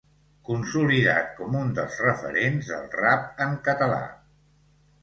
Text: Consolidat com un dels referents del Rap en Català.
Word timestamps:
Consolidat 0.47 1.29
com 1.41 1.59
un 1.61 1.69
dels 1.81 1.99
referents 2.07 2.73
del 2.73 2.89
Rap 3.03 3.47
en 3.47 3.57
Català. 3.71 4.03